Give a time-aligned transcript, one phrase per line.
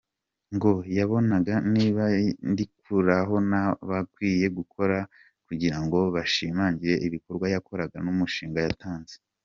[0.55, 2.03] Ngo yabonaga ‘niba
[2.51, 3.15] ndigukora
[3.49, 4.97] nabo bagakwiye gukora’
[5.47, 9.15] kugirango bashimangira ibikorwa yakoraga mu mushinga yatanze.